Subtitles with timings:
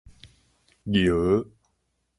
[0.89, 1.45] 蟯